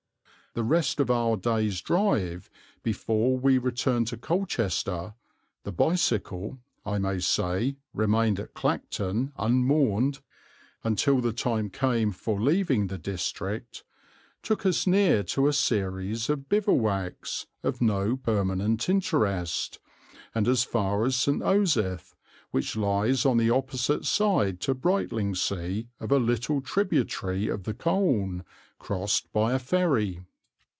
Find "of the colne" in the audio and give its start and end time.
27.47-28.43